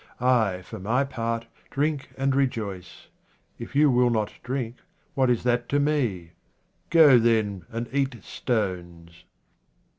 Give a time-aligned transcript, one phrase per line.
[0.19, 3.05] I, for my part, drink and rejoice.
[3.59, 4.77] If you will not drink,
[5.13, 6.31] what is that to me?
[6.89, 9.25] Go, then, and eat stones.